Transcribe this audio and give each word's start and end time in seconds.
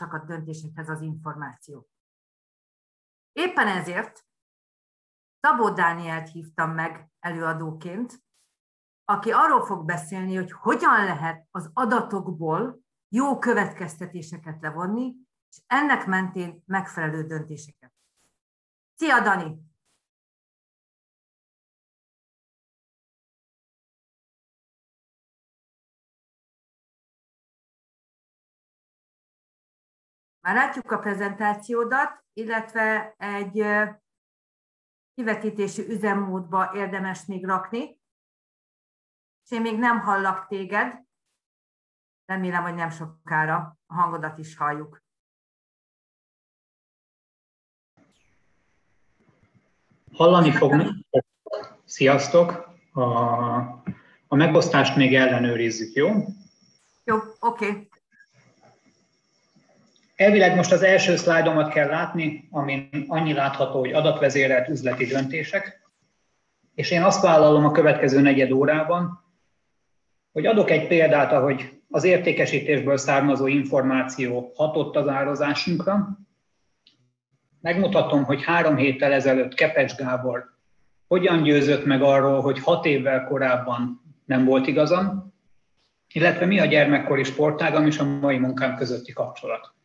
a 0.00 0.24
döntésekhez 0.26 0.88
az 0.88 1.00
információk. 1.00 1.88
Éppen 3.32 3.66
ezért 3.66 4.26
Szabó 5.40 5.70
Dánielt 5.70 6.28
hívtam 6.28 6.70
meg 6.70 7.10
előadóként, 7.18 8.22
aki 9.04 9.30
arról 9.30 9.64
fog 9.64 9.84
beszélni, 9.84 10.34
hogy 10.34 10.52
hogyan 10.52 11.04
lehet 11.04 11.46
az 11.50 11.70
adatokból 11.72 12.80
jó 13.08 13.38
következtetéseket 13.38 14.60
levonni, 14.60 15.14
és 15.50 15.62
ennek 15.66 16.06
mentén 16.06 16.62
megfelelő 16.66 17.26
döntéseket. 17.26 17.92
Szia, 18.94 19.20
Dani! 19.20 19.67
Már 30.48 30.56
látjuk 30.56 30.90
a 30.90 30.98
prezentációdat, 30.98 32.24
illetve 32.32 33.14
egy 33.18 33.64
kivetítési 35.14 35.88
üzemmódba 35.88 36.70
érdemes 36.74 37.24
még 37.24 37.44
rakni, 37.44 38.00
és 39.44 39.50
én 39.50 39.60
még 39.60 39.78
nem 39.78 40.00
hallak 40.00 40.46
téged, 40.46 41.02
remélem, 42.24 42.62
hogy 42.62 42.74
nem 42.74 42.90
sokára 42.90 43.78
a 43.86 43.94
hangodat 43.94 44.38
is 44.38 44.56
halljuk. 44.56 45.02
Hallani 50.12 50.52
fogni. 50.52 51.06
Sziasztok! 51.84 52.68
A, 52.92 53.02
a 54.26 54.36
megosztást 54.36 54.96
még 54.96 55.14
ellenőrizzük, 55.14 55.94
jó? 55.94 56.08
Jó, 57.04 57.16
oké. 57.40 57.68
Okay. 57.68 57.87
Elvileg 60.18 60.56
most 60.56 60.72
az 60.72 60.82
első 60.82 61.16
szlájdomat 61.16 61.72
kell 61.72 61.88
látni, 61.88 62.48
amin 62.50 63.04
annyi 63.08 63.32
látható, 63.32 63.78
hogy 63.78 63.92
adatvezérelt 63.92 64.68
üzleti 64.68 65.04
döntések, 65.04 65.90
és 66.74 66.90
én 66.90 67.02
azt 67.02 67.22
vállalom 67.22 67.64
a 67.64 67.70
következő 67.70 68.20
negyed 68.20 68.50
órában, 68.50 69.24
hogy 70.32 70.46
adok 70.46 70.70
egy 70.70 70.86
példát, 70.86 71.32
ahogy 71.32 71.80
az 71.90 72.04
értékesítésből 72.04 72.96
származó 72.96 73.46
információ 73.46 74.52
hatott 74.56 74.96
az 74.96 75.08
árazásunkra. 75.08 76.18
Megmutatom, 77.60 78.24
hogy 78.24 78.44
három 78.44 78.76
héttel 78.76 79.12
ezelőtt 79.12 79.54
Kepecs 79.54 79.94
Gábor 79.94 80.44
hogyan 81.06 81.42
győzött 81.42 81.84
meg 81.84 82.02
arról, 82.02 82.40
hogy 82.40 82.58
hat 82.58 82.84
évvel 82.84 83.24
korábban 83.24 84.00
nem 84.24 84.44
volt 84.44 84.66
igazam, 84.66 85.34
illetve 86.12 86.46
mi 86.46 86.60
a 86.60 86.64
gyermekkori 86.64 87.24
sportágam 87.24 87.86
és 87.86 87.98
a 87.98 88.04
mai 88.04 88.38
munkám 88.38 88.76
közötti 88.76 89.12
kapcsolat 89.12 89.76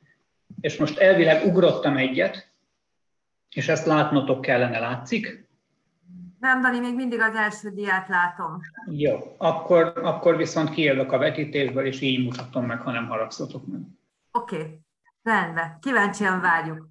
és 0.62 0.78
most 0.78 0.98
elvileg 0.98 1.46
ugrottam 1.46 1.98
egyet, 1.98 2.52
és 3.50 3.68
ezt 3.68 3.86
látnotok 3.86 4.42
kellene, 4.42 4.80
látszik? 4.80 5.48
Nem, 6.40 6.62
Dani, 6.62 6.80
még 6.80 6.96
mindig 6.96 7.20
az 7.20 7.36
első 7.36 7.70
diát 7.70 8.08
látom. 8.08 8.62
Jó, 8.90 9.36
akkor, 9.38 9.94
akkor 9.96 10.38
viszont 10.38 10.70
kijövök 10.70 11.12
a 11.12 11.18
vetítésből, 11.18 11.86
és 11.86 12.02
így 12.02 12.24
mutatom 12.24 12.66
meg, 12.66 12.82
ha 12.82 12.92
nem 12.92 13.08
haragszotok 13.08 13.68
meg. 13.68 13.82
Oké, 14.32 14.56
okay. 14.56 14.80
rendben. 15.24 15.78
Kíváncsian 15.82 16.42
várjuk. 16.42 16.88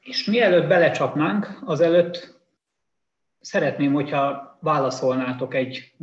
És 0.00 0.24
mielőtt 0.24 0.68
belecsapnánk, 0.68 1.58
azelőtt 1.64 2.40
szeretném, 3.40 3.92
hogyha 3.92 4.56
válaszolnátok 4.60 5.54
egy 5.54 5.94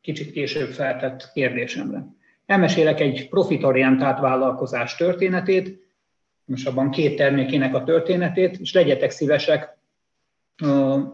kicsit 0.00 0.32
később 0.32 0.68
feltett 0.72 1.30
kérdésemre. 1.32 2.04
Elmesélek 2.50 3.00
egy 3.00 3.28
profitorientált 3.28 4.20
vállalkozás 4.20 4.96
történetét, 4.96 5.80
most 6.44 6.66
abban 6.66 6.90
két 6.90 7.16
termékének 7.16 7.74
a 7.74 7.84
történetét, 7.84 8.58
és 8.58 8.72
legyetek 8.72 9.10
szívesek, 9.10 9.78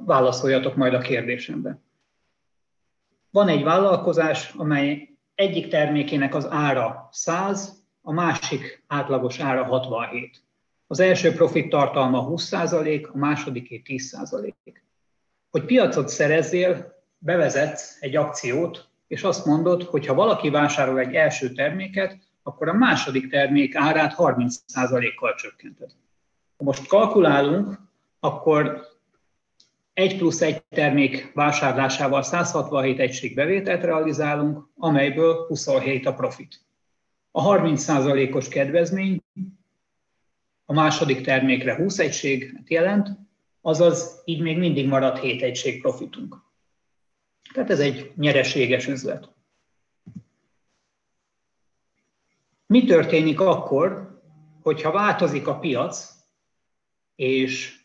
válaszoljatok 0.04 0.76
majd 0.76 0.94
a 0.94 0.98
kérdésembe. 0.98 1.78
Van 3.30 3.48
egy 3.48 3.62
vállalkozás, 3.62 4.52
amely 4.56 5.08
egyik 5.34 5.68
termékének 5.68 6.34
az 6.34 6.46
ára 6.50 7.08
100, 7.12 7.84
a 8.02 8.12
másik 8.12 8.84
átlagos 8.86 9.40
ára 9.40 9.64
67. 9.64 10.42
Az 10.86 11.00
első 11.00 11.32
profit 11.32 11.68
tartalma 11.68 12.28
20%, 12.28 13.12
a 13.12 13.16
másodiké 13.16 13.82
10%. 13.84 14.52
Hogy 15.50 15.64
piacot 15.64 16.08
szerezzél, 16.08 16.94
bevezetsz 17.18 17.96
egy 18.00 18.16
akciót, 18.16 18.88
és 19.06 19.22
azt 19.22 19.46
mondod, 19.46 19.82
hogy 19.82 20.06
ha 20.06 20.14
valaki 20.14 20.50
vásárol 20.50 20.98
egy 20.98 21.14
első 21.14 21.52
terméket, 21.52 22.18
akkor 22.42 22.68
a 22.68 22.72
második 22.72 23.30
termék 23.30 23.74
árát 23.74 24.14
30%-kal 24.18 25.34
csökkented. 25.34 25.90
Ha 26.56 26.64
most 26.64 26.86
kalkulálunk, 26.86 27.78
akkor 28.20 28.86
egy 29.92 30.16
plusz 30.16 30.40
egy 30.40 30.62
termék 30.68 31.30
vásárlásával 31.34 32.22
167 32.22 32.98
egység 32.98 33.34
bevételt 33.34 33.82
realizálunk, 33.82 34.68
amelyből 34.76 35.46
27 35.46 36.06
a 36.06 36.14
profit. 36.14 36.60
A 37.30 37.42
30%-os 37.42 38.48
kedvezmény 38.48 39.22
a 40.64 40.72
második 40.72 41.20
termékre 41.20 41.76
20 41.76 41.98
egységet 41.98 42.70
jelent, 42.70 43.08
azaz 43.60 44.22
így 44.24 44.40
még 44.40 44.58
mindig 44.58 44.88
marad 44.88 45.18
7 45.18 45.42
egység 45.42 45.80
profitunk. 45.80 46.45
Tehát 47.56 47.70
ez 47.70 47.80
egy 47.80 48.12
nyereséges 48.16 48.86
üzlet. 48.86 49.28
Mi 52.66 52.84
történik 52.84 53.40
akkor, 53.40 54.20
hogyha 54.62 54.92
változik 54.92 55.46
a 55.46 55.58
piac, 55.58 56.14
és 57.14 57.80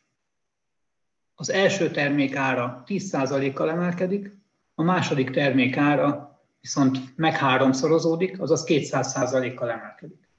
az 1.35 1.49
első 1.49 1.91
termék 1.91 2.35
ára 2.35 2.83
10%-kal 2.87 3.69
emelkedik, 3.69 4.35
a 4.75 4.83
második 4.83 5.29
termék 5.29 5.77
ára 5.77 6.39
viszont 6.61 7.17
meg 7.17 7.35
háromszorozódik, 7.37 8.41
azaz 8.41 8.63
200%-kal 8.67 9.71
emelkedik. 9.71 10.29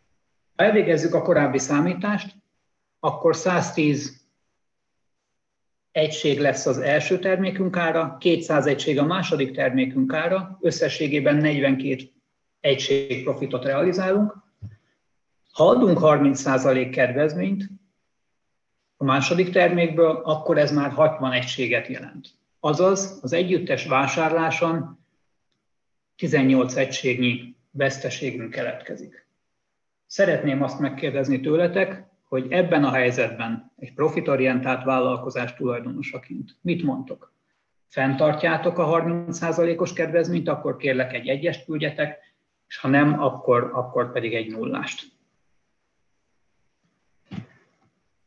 Ha 0.57 0.65
elvégezzük 0.65 1.15
a 1.15 1.23
korábbi 1.23 1.59
számítást, 1.59 2.35
akkor 3.01 3.37
110 3.37 4.22
egység 5.93 6.41
lesz 6.41 6.67
az 6.67 6.79
első 6.79 7.19
termékünk 7.19 7.77
ára, 7.77 8.17
200 8.21 8.67
egység 8.67 8.99
a 8.99 9.05
második 9.05 9.55
termékünk 9.55 10.13
ára, 10.13 10.59
összességében 10.61 11.37
42 11.37 12.11
egység 12.61 13.23
profitot 13.23 13.65
realizálunk. 13.65 14.37
Ha 15.53 15.69
adunk 15.69 15.99
30% 16.03 16.91
kedvezményt 16.93 17.69
a 18.97 19.05
második 19.05 19.51
termékből, 19.51 20.21
akkor 20.25 20.59
ez 20.59 20.73
már 20.73 20.91
60 20.91 21.33
egységet 21.33 21.87
jelent. 21.87 22.29
Azaz 22.61 23.19
az 23.23 23.33
együttes 23.33 23.87
vásárláson 23.87 24.99
18 26.17 26.77
egységnyi 26.77 27.57
veszteségünk 27.71 28.51
keletkezik. 28.51 29.27
Szeretném 30.07 30.63
azt 30.63 30.79
megkérdezni 30.79 31.41
tőletek, 31.41 32.12
hogy 32.33 32.53
ebben 32.53 32.85
a 32.85 32.91
helyzetben 32.91 33.73
egy 33.77 33.95
profitorientált 33.95 34.85
vállalkozás 34.85 35.55
tulajdonosaként 35.55 36.57
mit 36.61 36.83
mondtok? 36.83 37.33
Fentartjátok 37.89 38.79
a 38.79 38.87
30%-os 38.87 39.93
kedvezményt, 39.93 40.49
akkor 40.49 40.77
kérlek 40.77 41.13
egy 41.13 41.29
egyest 41.29 41.65
küldjetek, 41.65 42.19
és 42.69 42.77
ha 42.79 42.89
nem, 42.89 43.21
akkor, 43.21 43.71
akkor 43.75 44.13
pedig 44.13 44.35
egy 44.35 44.51
nullást. 44.51 45.13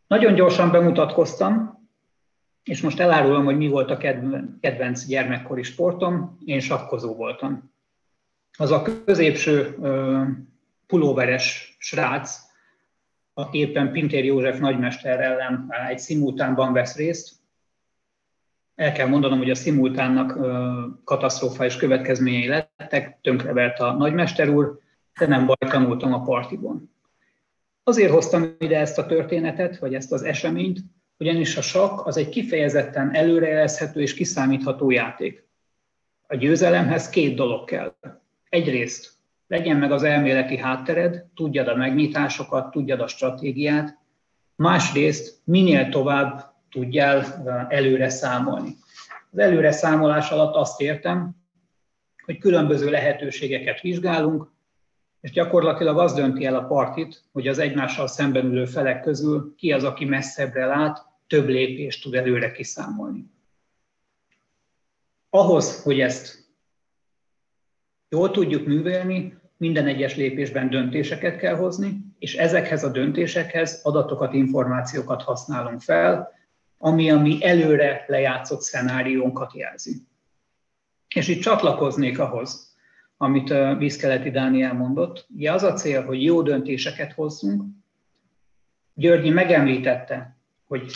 Nagyon 0.07 0.33
gyorsan 0.33 0.72
bemutatkoztam, 0.72 1.87
és 2.63 2.81
most 2.81 2.99
elárulom, 2.99 3.45
hogy 3.45 3.57
mi 3.57 3.67
volt 3.67 3.91
a 3.91 3.97
kedvenc 4.59 5.05
gyermekkori 5.05 5.63
sportom. 5.63 6.37
Én 6.43 6.59
sakkozó 6.59 7.16
voltam. 7.16 7.72
Az 8.57 8.72
a 8.72 8.81
középső 9.05 9.77
pulóveres 10.87 11.75
srác, 11.79 12.44
aki 13.37 13.58
éppen 13.58 13.91
Pintér 13.91 14.26
József 14.26 14.59
nagymester 14.59 15.20
ellen 15.20 15.73
egy 15.90 15.99
szimultánban 15.99 16.73
vesz 16.73 16.96
részt. 16.96 17.35
El 18.76 18.91
kell 18.91 19.08
mondanom, 19.08 19.37
hogy 19.37 19.49
a 19.49 19.55
szimultánnak 19.55 20.37
katasztrofális 21.03 21.76
következményei 21.76 22.47
lettek, 22.47 23.17
tönkrevert 23.22 23.79
a 23.79 23.93
nagymester 23.93 24.49
úr, 24.49 24.79
de 25.20 25.28
nem 25.28 25.46
baj, 25.46 25.70
tanultam 25.70 26.14
a 26.14 26.22
partibon. 26.22 26.91
Azért 27.84 28.11
hoztam 28.11 28.55
ide 28.59 28.79
ezt 28.79 28.97
a 28.97 29.05
történetet, 29.05 29.78
vagy 29.78 29.93
ezt 29.93 30.11
az 30.11 30.23
eseményt, 30.23 30.79
ugyanis 31.17 31.58
a 31.58 31.61
sakk 31.61 32.05
az 32.05 32.17
egy 32.17 32.29
kifejezetten 32.29 33.16
előrejelezhető 33.16 34.02
és 34.02 34.14
kiszámítható 34.14 34.91
játék. 34.91 35.47
A 36.28 36.35
győzelemhez 36.35 37.09
két 37.09 37.35
dolog 37.35 37.66
kell. 37.66 37.96
Egyrészt 38.49 39.15
legyen 39.47 39.77
meg 39.77 39.91
az 39.91 40.03
elméleti 40.03 40.57
háttered, 40.57 41.25
tudjad 41.35 41.67
a 41.67 41.75
megnyitásokat, 41.75 42.71
tudjad 42.71 42.99
a 42.99 43.07
stratégiát, 43.07 43.97
másrészt 44.55 45.41
minél 45.43 45.89
tovább 45.89 46.53
tudjál 46.69 47.43
előre 47.69 48.09
számolni. 48.09 48.75
Az 49.31 49.37
előre 49.37 49.71
számolás 49.71 50.29
alatt 50.29 50.55
azt 50.55 50.81
értem, 50.81 51.35
hogy 52.25 52.37
különböző 52.37 52.89
lehetőségeket 52.89 53.81
vizsgálunk, 53.81 54.53
és 55.21 55.31
gyakorlatilag 55.31 55.99
az 55.99 56.13
dönti 56.13 56.45
el 56.45 56.55
a 56.55 56.65
partit, 56.65 57.23
hogy 57.31 57.47
az 57.47 57.59
egymással 57.59 58.07
szemben 58.07 58.45
ülő 58.45 58.65
felek 58.65 59.01
közül 59.01 59.53
ki 59.57 59.71
az, 59.71 59.83
aki 59.83 60.05
messzebbre 60.05 60.65
lát, 60.65 61.05
több 61.27 61.47
lépést 61.47 62.03
tud 62.03 62.13
előre 62.13 62.51
kiszámolni. 62.51 63.31
Ahhoz, 65.29 65.83
hogy 65.83 65.99
ezt 65.99 66.44
jól 68.16 68.32
tudjuk 68.32 68.66
művelni, 68.66 69.38
minden 69.58 69.88
egyes 69.88 70.16
lépésben 70.16 70.70
döntéseket 70.70 71.38
kell 71.38 71.56
hozni, 71.56 72.06
és 72.20 72.35
ezekhez 72.35 72.84
a 72.84 72.91
döntésekhez 72.91 73.79
adatokat, 73.84 74.34
információkat 74.34 75.22
használunk 75.22 75.82
fel, 75.82 76.32
ami 76.78 77.12
a 77.12 77.20
mi 77.20 77.38
előre 77.46 78.06
lejátszott 78.08 78.62
szenáriónkat 78.62 79.53
jelzi. 79.53 79.96
És 81.16 81.28
itt 81.28 81.41
csatlakoznék 81.41 82.20
ahhoz, 82.20 82.76
amit 83.17 83.53
vízkeleti 83.78 84.32
Dániel 84.32 84.73
mondott. 84.73 85.28
Ugye 85.35 85.52
az 85.52 85.64
a 85.64 85.73
cél, 85.73 86.06
hogy 86.06 86.23
jó 86.23 86.41
döntéseket 86.41 87.14
hozzunk. 87.14 87.64
Györgyi 88.94 89.29
megemlítette, 89.29 90.38
hogy 90.67 90.91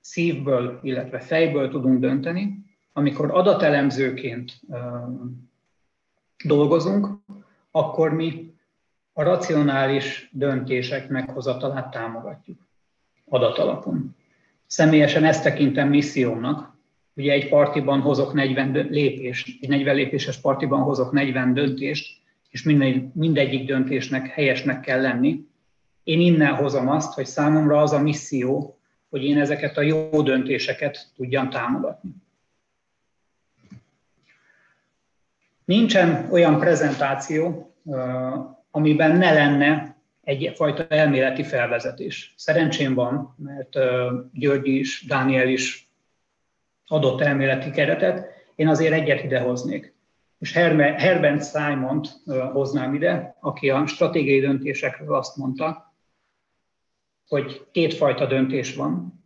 szívből, 0.00 0.80
illetve 0.82 1.18
fejből 1.18 1.70
tudunk 1.70 2.00
dönteni, 2.00 2.64
amikor 2.92 3.30
adatelemzőként 3.30 4.60
dolgozunk, 6.44 7.08
akkor 7.70 8.14
mi 8.14 8.54
a 9.12 9.22
racionális 9.22 10.30
döntések 10.32 11.08
meghozatalát 11.08 11.90
támogatjuk 11.90 12.68
adatalapon. 13.28 14.16
Személyesen 14.66 15.24
ezt 15.24 15.42
tekintem 15.42 15.88
missziómnak. 15.88 16.76
Ugye 17.14 17.32
egy 17.32 17.48
partiban 17.48 18.00
hozok 18.00 18.32
40 18.32 18.86
lépést, 18.90 19.58
egy 19.60 19.68
40 19.68 19.94
lépéses 19.94 20.40
partiban 20.40 20.80
hozok 20.80 21.12
40 21.12 21.54
döntést, 21.54 22.20
és 22.50 22.62
mindegy, 22.62 23.04
mindegyik 23.12 23.66
döntésnek 23.66 24.26
helyesnek 24.26 24.80
kell 24.80 25.00
lenni. 25.00 25.46
Én 26.02 26.20
innen 26.20 26.54
hozom 26.54 26.88
azt, 26.88 27.14
hogy 27.14 27.26
számomra 27.26 27.80
az 27.80 27.92
a 27.92 28.02
misszió, 28.02 28.78
hogy 29.10 29.24
én 29.24 29.38
ezeket 29.38 29.76
a 29.76 29.82
jó 29.82 30.22
döntéseket 30.22 31.12
tudjam 31.16 31.50
támogatni. 31.50 32.10
Nincsen 35.68 36.28
olyan 36.30 36.58
prezentáció, 36.58 37.72
amiben 38.70 39.16
ne 39.16 39.32
lenne 39.32 39.96
egyfajta 40.24 40.86
elméleti 40.86 41.42
felvezetés. 41.42 42.34
Szerencsém 42.36 42.94
van, 42.94 43.34
mert 43.36 43.78
György 44.32 44.66
is, 44.66 45.04
Dániel 45.06 45.48
is 45.48 45.90
adott 46.86 47.20
elméleti 47.20 47.70
keretet, 47.70 48.26
én 48.54 48.68
azért 48.68 48.92
egyet 48.92 49.24
idehoznék. 49.24 49.94
És 50.38 50.52
Herbert 50.52 51.50
simon 51.50 52.04
hoznám 52.52 52.94
ide, 52.94 53.36
aki 53.40 53.70
a 53.70 53.86
stratégiai 53.86 54.40
döntésekről 54.40 55.14
azt 55.14 55.36
mondta, 55.36 55.94
hogy 57.26 57.66
kétfajta 57.72 58.26
döntés 58.26 58.74
van, 58.74 59.22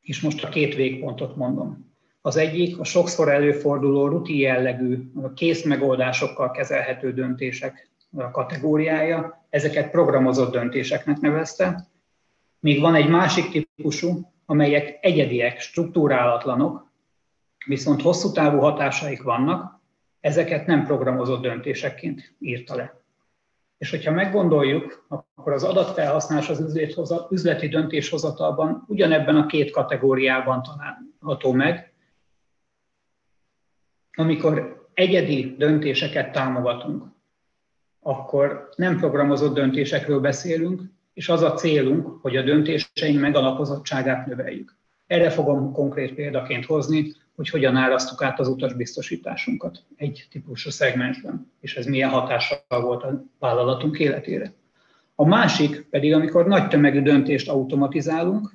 és 0.00 0.20
most 0.20 0.44
a 0.44 0.48
két 0.48 0.74
végpontot 0.74 1.36
mondom. 1.36 1.91
Az 2.24 2.36
egyik 2.36 2.78
a 2.78 2.84
sokszor 2.84 3.28
előforduló 3.28 4.08
rutin 4.08 4.38
jellegű, 4.38 5.10
kész 5.34 5.64
megoldásokkal 5.64 6.50
kezelhető 6.50 7.12
döntések 7.12 7.90
kategóriája, 8.32 9.46
ezeket 9.50 9.90
programozott 9.90 10.52
döntéseknek 10.52 11.20
nevezte. 11.20 11.86
Még 12.60 12.80
van 12.80 12.94
egy 12.94 13.08
másik 13.08 13.50
típusú, 13.50 14.32
amelyek 14.46 14.98
egyediek, 15.00 15.60
struktúrálatlanok, 15.60 16.90
viszont 17.66 18.02
hosszú 18.02 18.32
távú 18.32 18.58
hatásaik 18.58 19.22
vannak, 19.22 19.80
ezeket 20.20 20.66
nem 20.66 20.84
programozott 20.86 21.42
döntésekként 21.42 22.34
írta 22.38 22.76
le. 22.76 23.00
És 23.78 23.90
hogyha 23.90 24.10
meggondoljuk, 24.10 25.06
akkor 25.08 25.52
az 25.52 25.64
adatfelhasználás 25.64 26.48
az 26.48 27.26
üzleti 27.30 27.68
döntéshozatalban 27.68 28.84
ugyanebben 28.86 29.36
a 29.36 29.46
két 29.46 29.70
kategóriában 29.70 30.62
található 30.62 31.52
meg, 31.52 31.91
amikor 34.14 34.86
egyedi 34.94 35.54
döntéseket 35.58 36.32
támogatunk, 36.32 37.04
akkor 38.00 38.68
nem 38.76 38.98
programozott 38.98 39.54
döntésekről 39.54 40.20
beszélünk, 40.20 40.82
és 41.14 41.28
az 41.28 41.42
a 41.42 41.52
célunk, 41.52 42.06
hogy 42.22 42.36
a 42.36 42.42
döntéseink 42.42 43.20
megalapozottságát 43.20 44.26
növeljük. 44.26 44.76
Erre 45.06 45.30
fogom 45.30 45.72
konkrét 45.72 46.14
példaként 46.14 46.64
hozni, 46.64 47.12
hogy 47.36 47.48
hogyan 47.48 47.76
árasztuk 47.76 48.22
át 48.22 48.40
az 48.40 48.48
utasbiztosításunkat 48.48 49.82
egy 49.96 50.26
típusú 50.30 50.70
szegmensben, 50.70 51.52
és 51.60 51.76
ez 51.76 51.86
milyen 51.86 52.10
hatással 52.10 52.80
volt 52.80 53.02
a 53.02 53.24
vállalatunk 53.38 53.98
életére. 53.98 54.52
A 55.14 55.26
másik 55.26 55.86
pedig, 55.90 56.14
amikor 56.14 56.46
nagy 56.46 56.68
tömegű 56.68 57.02
döntést 57.02 57.48
automatizálunk, 57.48 58.52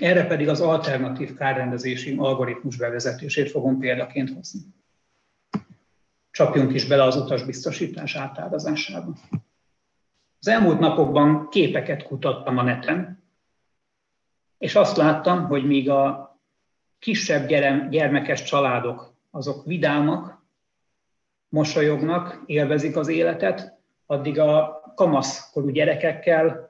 erre 0.00 0.26
pedig 0.26 0.48
az 0.48 0.60
alternatív 0.60 1.34
kárrendezési 1.34 2.16
algoritmus 2.18 2.76
bevezetését 2.76 3.50
fogom 3.50 3.78
példaként 3.78 4.30
hozni. 4.34 4.60
Csapjunk 6.30 6.74
is 6.74 6.86
bele 6.86 7.02
az 7.02 7.16
utasbiztosítás 7.16 8.16
átárazásába. 8.16 9.14
Az 10.38 10.48
elmúlt 10.48 10.78
napokban 10.78 11.48
képeket 11.48 12.02
kutattam 12.02 12.58
a 12.58 12.62
neten, 12.62 13.22
és 14.58 14.74
azt 14.74 14.96
láttam, 14.96 15.46
hogy 15.46 15.66
míg 15.66 15.90
a 15.90 16.30
kisebb 16.98 17.46
gyermekes 17.90 18.42
családok 18.42 19.14
azok 19.30 19.64
vidámak, 19.64 20.44
mosolyognak, 21.48 22.42
élvezik 22.46 22.96
az 22.96 23.08
életet, 23.08 23.78
addig 24.06 24.38
a 24.38 24.80
kamaszkorú 24.94 25.68
gyerekekkel 25.68 26.69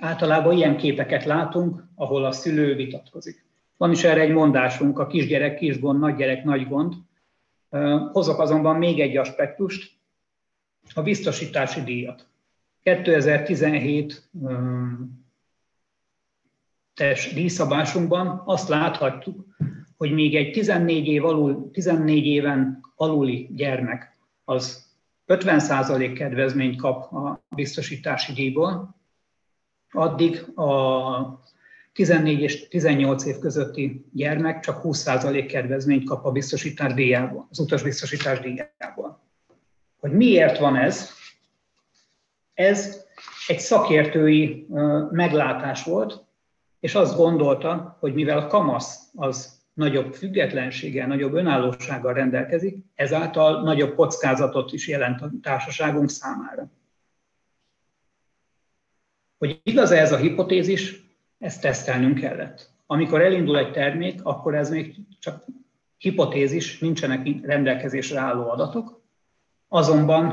általában 0.00 0.56
ilyen 0.56 0.76
képeket 0.76 1.24
látunk, 1.24 1.84
ahol 1.94 2.24
a 2.24 2.32
szülő 2.32 2.74
vitatkozik. 2.74 3.46
Van 3.76 3.90
is 3.90 4.04
erre 4.04 4.20
egy 4.20 4.32
mondásunk, 4.32 4.98
a 4.98 5.06
kisgyerek 5.06 5.56
kis 5.56 5.80
gond, 5.80 5.98
nagygyerek 5.98 6.44
nagy 6.44 6.68
gond. 6.68 6.94
Hozok 8.12 8.38
azonban 8.38 8.76
még 8.76 9.00
egy 9.00 9.16
aspektust, 9.16 9.96
a 10.94 11.02
biztosítási 11.02 11.80
díjat. 11.80 12.26
2017 12.82 14.30
tes 16.94 17.32
díjszabásunkban 17.34 18.42
azt 18.44 18.68
láthatjuk, 18.68 19.46
hogy 19.96 20.12
még 20.12 20.36
egy 20.36 20.52
14, 20.52 21.06
év 21.06 21.24
alul, 21.24 21.70
14 21.72 22.26
éven 22.26 22.80
aluli 22.96 23.48
gyermek 23.54 24.18
az 24.44 24.86
50% 25.26 26.12
kedvezményt 26.16 26.76
kap 26.76 27.12
a 27.12 27.42
biztosítási 27.48 28.32
díjból, 28.32 28.96
addig 29.92 30.58
a 30.58 31.42
14 31.92 32.40
és 32.40 32.68
18 32.68 33.24
év 33.24 33.38
közötti 33.38 34.04
gyermek 34.12 34.60
csak 34.60 34.80
20% 34.84 35.46
kedvezményt 35.48 36.04
kap 36.04 36.24
a 36.24 36.32
biztosítás 36.32 36.94
díjából, 36.94 37.46
az 37.50 37.58
utasbiztosítás 37.58 38.40
díjából. 38.40 39.20
Hogy 40.00 40.12
miért 40.12 40.58
van 40.58 40.76
ez? 40.76 41.10
Ez 42.54 43.04
egy 43.46 43.58
szakértői 43.58 44.66
meglátás 45.10 45.84
volt, 45.84 46.24
és 46.80 46.94
azt 46.94 47.16
gondolta, 47.16 47.96
hogy 48.00 48.14
mivel 48.14 48.38
a 48.38 48.46
kamasz 48.46 49.10
az 49.14 49.58
nagyobb 49.72 50.14
függetlenséggel, 50.14 51.06
nagyobb 51.06 51.34
önállósággal 51.34 52.12
rendelkezik, 52.12 52.76
ezáltal 52.94 53.62
nagyobb 53.62 53.94
kockázatot 53.94 54.72
is 54.72 54.88
jelent 54.88 55.20
a 55.20 55.30
társaságunk 55.42 56.10
számára. 56.10 56.70
Hogy 59.38 59.60
igaz 59.62 59.90
-e 59.90 59.96
ez 59.96 60.12
a 60.12 60.16
hipotézis, 60.16 61.06
ezt 61.38 61.60
tesztelnünk 61.60 62.18
kellett. 62.18 62.70
Amikor 62.86 63.20
elindul 63.20 63.58
egy 63.58 63.72
termék, 63.72 64.24
akkor 64.24 64.54
ez 64.54 64.70
még 64.70 64.94
csak 65.18 65.44
hipotézis, 65.96 66.78
nincsenek 66.78 67.26
rendelkezésre 67.42 68.18
álló 68.18 68.50
adatok. 68.50 69.02
Azonban, 69.68 70.28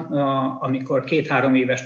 amikor 0.59 1.03
két-három 1.03 1.55
éves 1.55 1.83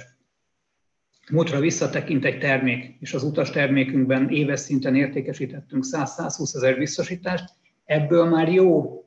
múltra 1.32 1.60
visszatekint 1.60 2.26
egy 2.26 2.40
termék, 2.40 2.96
és 3.00 3.14
az 3.14 3.24
utas 3.24 3.50
termékünkben 3.50 4.30
éves 4.30 4.60
szinten 4.60 4.96
értékesítettünk 4.96 5.86
100-120 5.92 6.56
ezer 6.56 6.78
biztosítást, 6.78 7.50
ebből 7.86 8.26
már 8.26 8.52
jó 8.52 9.04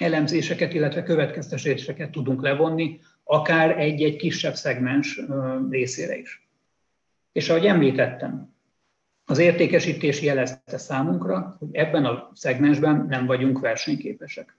elemzéseket, 0.00 0.74
illetve 0.74 1.02
következtetéseket 1.02 2.10
tudunk 2.10 2.42
levonni, 2.42 3.00
akár 3.24 3.78
egy-egy 3.78 4.16
kisebb 4.16 4.54
szegmens 4.54 5.20
részére 5.70 6.18
is. 6.18 6.41
És 7.32 7.48
ahogy 7.48 7.66
említettem, 7.66 8.54
az 9.24 9.38
értékesítés 9.38 10.22
jelezte 10.22 10.78
számunkra, 10.78 11.56
hogy 11.58 11.68
ebben 11.72 12.04
a 12.04 12.30
szegmensben 12.34 13.06
nem 13.08 13.26
vagyunk 13.26 13.60
versenyképesek. 13.60 14.56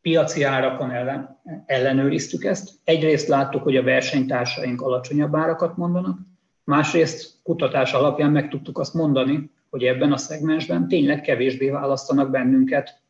Piaci 0.00 0.42
árakon 0.42 0.90
ellen, 0.90 1.40
ellenőriztük 1.66 2.44
ezt. 2.44 2.70
Egyrészt 2.84 3.28
láttuk, 3.28 3.62
hogy 3.62 3.76
a 3.76 3.82
versenytársaink 3.82 4.80
alacsonyabb 4.80 5.36
árakat 5.36 5.76
mondanak, 5.76 6.18
másrészt 6.64 7.40
kutatás 7.42 7.92
alapján 7.92 8.30
meg 8.30 8.48
tudtuk 8.48 8.78
azt 8.78 8.94
mondani, 8.94 9.50
hogy 9.70 9.84
ebben 9.84 10.12
a 10.12 10.16
szegmensben 10.16 10.88
tényleg 10.88 11.20
kevésbé 11.20 11.70
választanak 11.70 12.30
bennünket 12.30 13.00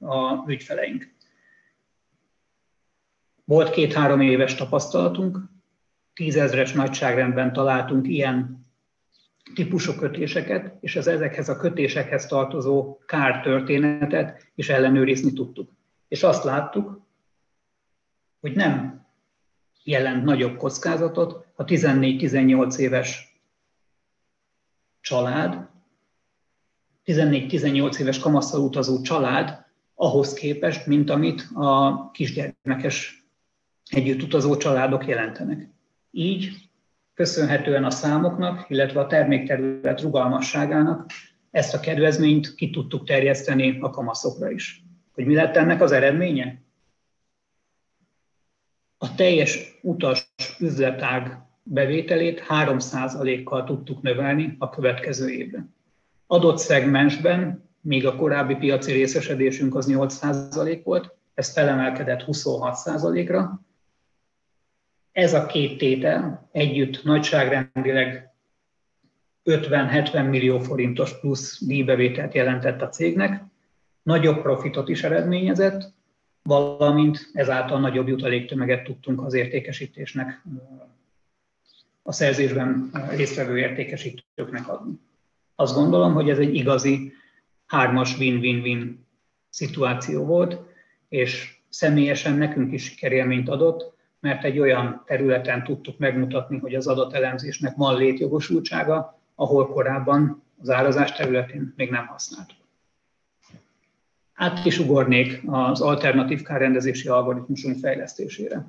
a 0.00 0.44
ügyfeleink. 0.46 1.14
Volt 3.44 3.70
két-három 3.70 4.20
éves 4.20 4.54
tapasztalatunk, 4.54 5.38
tízezres 6.18 6.72
nagyságrendben 6.72 7.52
találtunk 7.52 8.08
ilyen 8.08 8.66
típusú 9.54 9.92
kötéseket, 9.92 10.76
és 10.80 10.96
az 10.96 11.06
ezekhez 11.06 11.48
a 11.48 11.56
kötésekhez 11.56 12.26
tartozó 12.26 12.98
kártörténetet 13.06 14.46
is 14.54 14.68
ellenőrizni 14.68 15.32
tudtuk. 15.32 15.70
És 16.08 16.22
azt 16.22 16.44
láttuk, 16.44 17.00
hogy 18.40 18.52
nem 18.52 19.06
jelent 19.84 20.24
nagyobb 20.24 20.56
kockázatot 20.56 21.46
a 21.54 21.64
14-18 21.64 22.76
éves 22.76 23.40
család, 25.00 25.68
14-18 27.06 27.98
éves 27.98 28.18
kamasszal 28.18 28.60
utazó 28.60 29.00
család 29.00 29.64
ahhoz 29.94 30.32
képest, 30.32 30.86
mint 30.86 31.10
amit 31.10 31.48
a 31.54 32.10
kisgyermekes 32.10 33.26
együtt 33.90 34.22
utazó 34.22 34.56
családok 34.56 35.06
jelentenek. 35.06 35.76
Így 36.10 36.68
köszönhetően 37.14 37.84
a 37.84 37.90
számoknak, 37.90 38.64
illetve 38.68 39.00
a 39.00 39.06
termékterület 39.06 40.00
rugalmasságának 40.00 41.10
ezt 41.50 41.74
a 41.74 41.80
kedvezményt 41.80 42.54
ki 42.54 42.70
tudtuk 42.70 43.06
terjeszteni 43.06 43.78
a 43.80 43.90
kamaszokra 43.90 44.50
is. 44.50 44.82
Hogy 45.12 45.26
mi 45.26 45.34
lett 45.34 45.56
ennek 45.56 45.80
az 45.80 45.92
eredménye? 45.92 46.62
A 48.98 49.14
teljes 49.14 49.78
utas 49.82 50.34
üzletág 50.58 51.46
bevételét 51.62 52.44
3%-kal 52.48 53.64
tudtuk 53.64 54.02
növelni 54.02 54.56
a 54.58 54.68
következő 54.68 55.28
évben. 55.28 55.74
Adott 56.26 56.58
szegmensben, 56.58 57.68
még 57.80 58.06
a 58.06 58.16
korábbi 58.16 58.54
piaci 58.54 58.92
részesedésünk 58.92 59.74
az 59.74 59.86
8% 59.90 60.80
volt, 60.84 61.16
ez 61.34 61.52
felemelkedett 61.52 62.24
26%-ra, 62.26 63.60
ez 65.18 65.34
a 65.34 65.46
két 65.46 65.78
tétel 65.78 66.48
együtt 66.52 67.04
nagyságrendileg 67.04 68.30
50-70 69.44 70.30
millió 70.30 70.58
forintos 70.58 71.20
plusz 71.20 71.64
díjbevételt 71.64 72.34
jelentett 72.34 72.82
a 72.82 72.88
cégnek, 72.88 73.42
nagyobb 74.02 74.42
profitot 74.42 74.88
is 74.88 75.02
eredményezett, 75.02 75.92
valamint 76.42 77.30
ezáltal 77.32 77.80
nagyobb 77.80 78.08
jutaléktömeget 78.08 78.84
tudtunk 78.84 79.24
az 79.24 79.34
értékesítésnek, 79.34 80.42
a 82.02 82.12
szerzésben 82.12 82.90
résztvevő 83.10 83.58
értékesítőknek 83.58 84.68
adni. 84.68 85.00
Azt 85.54 85.74
gondolom, 85.74 86.14
hogy 86.14 86.30
ez 86.30 86.38
egy 86.38 86.54
igazi 86.54 87.12
hármas 87.66 88.18
win-win-win 88.18 89.06
szituáció 89.50 90.24
volt, 90.24 90.58
és 91.08 91.60
személyesen 91.68 92.34
nekünk 92.34 92.72
is 92.72 92.84
sikerélményt 92.84 93.48
adott, 93.48 93.96
mert 94.20 94.44
egy 94.44 94.58
olyan 94.58 95.02
területen 95.06 95.64
tudtuk 95.64 95.98
megmutatni, 95.98 96.58
hogy 96.58 96.74
az 96.74 96.86
adatelemzésnek 96.86 97.76
van 97.76 97.96
létjogosultsága, 97.96 99.18
ahol 99.34 99.68
korábban 99.68 100.42
az 100.60 100.70
árazás 100.70 101.12
területén 101.12 101.72
még 101.76 101.90
nem 101.90 102.06
használtuk. 102.06 102.56
Át 104.34 104.64
is 104.64 104.78
ugornék 104.78 105.42
az 105.46 105.80
alternatív 105.80 106.42
kárrendezési 106.42 107.08
algoritmusunk 107.08 107.78
fejlesztésére. 107.78 108.66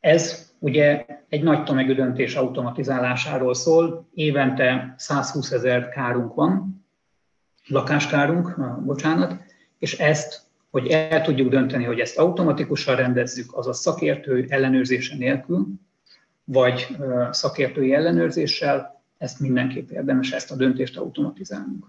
Ez 0.00 0.52
ugye 0.58 1.06
egy 1.28 1.42
nagy 1.42 1.64
tömegű 1.64 1.94
döntés 1.94 2.34
automatizálásáról 2.34 3.54
szól, 3.54 4.08
évente 4.14 4.94
120 4.98 5.50
ezer 5.50 5.88
kárunk 5.88 6.34
van, 6.34 6.84
lakáskárunk, 7.66 8.56
bocsánat, 8.84 9.36
és 9.78 9.98
ezt 9.98 10.45
hogy 10.80 10.88
el 10.88 11.22
tudjuk 11.22 11.48
dönteni, 11.48 11.84
hogy 11.84 12.00
ezt 12.00 12.18
automatikusan 12.18 12.96
rendezzük, 12.96 13.56
azaz 13.56 13.80
szakértő 13.80 14.46
ellenőrzése 14.48 15.16
nélkül, 15.16 15.66
vagy 16.44 16.96
szakértői 17.30 17.94
ellenőrzéssel, 17.94 19.02
ezt 19.18 19.40
mindenképp 19.40 19.90
érdemes 19.90 20.32
ezt 20.32 20.50
a 20.50 20.56
döntést 20.56 20.96
automatizálnunk. 20.96 21.86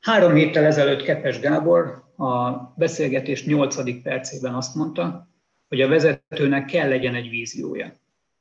Három 0.00 0.34
héttel 0.34 0.64
ezelőtt 0.64 1.02
Kepes 1.02 1.40
Gábor 1.40 2.04
a 2.16 2.50
beszélgetés 2.76 3.44
nyolcadik 3.44 4.02
percében 4.02 4.54
azt 4.54 4.74
mondta, 4.74 5.28
hogy 5.68 5.80
a 5.80 5.88
vezetőnek 5.88 6.64
kell 6.64 6.88
legyen 6.88 7.14
egy 7.14 7.28
víziója. 7.28 7.92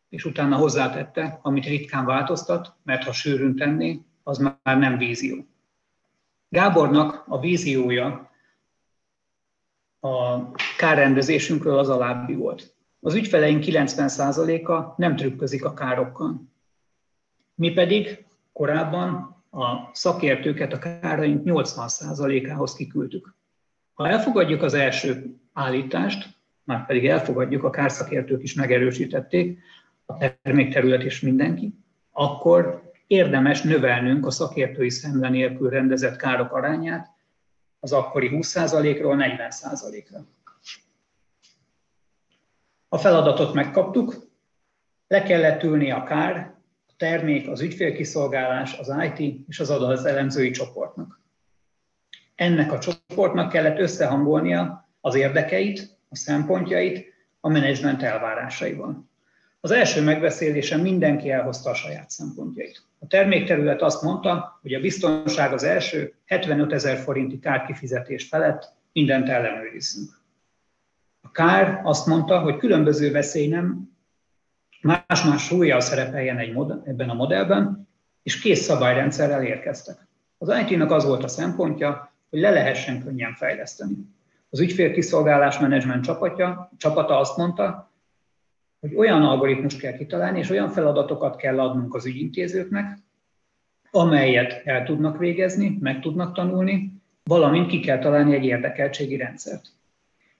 És 0.09 0.25
utána 0.25 0.55
hozzátette, 0.55 1.39
amit 1.41 1.65
ritkán 1.65 2.05
változtat, 2.05 2.73
mert 2.83 3.03
ha 3.03 3.11
sűrűn 3.11 3.55
tenné, 3.55 3.99
az 4.23 4.37
már 4.37 4.77
nem 4.77 4.97
vízió. 4.97 5.48
Gábornak 6.49 7.23
a 7.27 7.39
víziója 7.39 8.31
a 9.99 10.51
kárrendezésünkről 10.77 11.77
az 11.77 11.89
alábbi 11.89 12.35
volt. 12.35 12.73
Az 12.99 13.13
ügyfeleink 13.13 13.63
90%-a 13.67 14.93
nem 14.97 15.15
trükközik 15.15 15.65
a 15.65 15.73
károkkal. 15.73 16.41
Mi 17.55 17.71
pedig 17.73 18.25
korábban 18.53 19.37
a 19.51 19.89
szakértőket 19.93 20.73
a 20.73 20.79
káraink 20.79 21.41
80%-ához 21.45 22.73
kiküldtük. 22.73 23.35
Ha 23.93 24.07
elfogadjuk 24.07 24.61
az 24.61 24.73
első 24.73 25.35
állítást, 25.53 26.37
már 26.63 26.85
pedig 26.85 27.07
elfogadjuk, 27.07 27.63
a 27.63 27.69
kárszakértők 27.69 28.43
is 28.43 28.53
megerősítették, 28.53 29.59
a 30.05 30.17
termékterület 30.41 31.03
és 31.03 31.19
mindenki, 31.19 31.73
akkor 32.11 32.88
érdemes 33.09 33.61
növelnünk 33.61 34.25
a 34.25 34.31
szakértői 34.31 34.89
szemle 34.89 35.29
nélkül 35.29 35.69
rendezett 35.69 36.15
károk 36.15 36.51
arányát 36.51 37.07
az 37.79 37.91
akkori 37.91 38.29
20%-ról 38.31 39.17
40%-ra. 39.19 40.25
A 42.89 42.97
feladatot 42.97 43.53
megkaptuk, 43.53 44.15
le 45.07 45.23
kellett 45.23 45.63
ülni 45.63 45.91
a 45.91 46.03
kár, 46.03 46.55
a 46.87 46.93
termék, 46.97 47.47
az 47.47 47.61
ügyfélkiszolgálás, 47.61 48.77
az 48.77 48.93
IT 49.03 49.47
és 49.47 49.59
az 49.59 49.69
adat 49.69 50.05
elemzői 50.05 50.51
csoportnak. 50.51 51.21
Ennek 52.35 52.71
a 52.71 52.79
csoportnak 52.79 53.51
kellett 53.51 53.79
összehangolnia 53.79 54.89
az 55.01 55.15
érdekeit, 55.15 55.97
a 56.09 56.15
szempontjait 56.15 57.13
a 57.39 57.49
menedzsment 57.49 58.03
elvárásaival. 58.03 59.09
Az 59.59 59.71
első 59.71 60.01
megbeszélésen 60.01 60.79
mindenki 60.79 61.31
elhozta 61.31 61.69
a 61.69 61.73
saját 61.73 62.09
szempontjait. 62.09 62.87
A 62.99 63.07
termékterület 63.07 63.81
azt 63.81 64.01
mondta, 64.01 64.59
hogy 64.61 64.73
a 64.73 64.79
biztonság 64.79 65.53
az 65.53 65.63
első 65.63 66.13
75 66.25 66.73
ezer 66.73 66.97
forinti 66.97 67.39
kárkifizetés 67.39 68.27
felett 68.27 68.73
mindent 68.93 69.29
ellenőrizzünk. 69.29 70.21
A 71.21 71.31
kár 71.31 71.81
azt 71.83 72.05
mondta, 72.05 72.39
hogy 72.39 72.57
különböző 72.57 73.11
veszély 73.11 73.47
nem 73.47 73.97
más-más 74.81 75.45
súlyjal 75.45 75.79
szerepeljen 75.79 76.37
egy 76.37 76.53
modell, 76.53 76.81
ebben 76.85 77.09
a 77.09 77.13
modellben, 77.13 77.87
és 78.23 78.39
kész 78.39 78.61
szabályrendszerrel 78.61 79.43
érkeztek. 79.43 80.07
Az 80.37 80.53
IT-nak 80.59 80.91
az 80.91 81.05
volt 81.05 81.23
a 81.23 81.27
szempontja, 81.27 82.13
hogy 82.29 82.39
le 82.39 82.49
lehessen 82.49 83.03
könnyen 83.03 83.33
fejleszteni. 83.33 83.95
Az 84.49 84.59
ügyfélkiszolgálás 84.59 85.59
menedzsment 85.59 86.03
csapatja, 86.03 86.71
csapata 86.77 87.19
azt 87.19 87.37
mondta, 87.37 87.88
hogy 88.79 88.95
olyan 88.95 89.23
algoritmust 89.23 89.79
kell 89.79 89.93
kitalálni, 89.93 90.39
és 90.39 90.49
olyan 90.49 90.69
feladatokat 90.69 91.35
kell 91.35 91.59
adnunk 91.59 91.95
az 91.95 92.05
ügyintézőknek, 92.05 92.97
amelyet 93.91 94.61
el 94.65 94.83
tudnak 94.83 95.17
végezni, 95.17 95.77
meg 95.79 96.01
tudnak 96.01 96.35
tanulni, 96.35 97.01
valamint 97.23 97.67
ki 97.67 97.79
kell 97.79 97.99
találni 97.99 98.35
egy 98.35 98.45
érdekeltségi 98.45 99.15
rendszert. 99.15 99.65